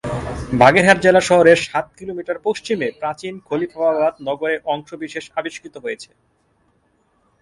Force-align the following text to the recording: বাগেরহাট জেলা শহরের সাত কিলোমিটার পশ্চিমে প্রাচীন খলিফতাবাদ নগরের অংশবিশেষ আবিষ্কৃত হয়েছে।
বাগেরহাট 0.53 0.97
জেলা 1.05 1.21
শহরের 1.29 1.59
সাত 1.67 1.85
কিলোমিটার 1.99 2.37
পশ্চিমে 2.45 2.87
প্রাচীন 2.99 3.33
খলিফতাবাদ 3.47 4.13
নগরের 4.27 4.59
অংশবিশেষ 4.73 5.25
আবিষ্কৃত 5.39 5.75
হয়েছে। 5.83 6.09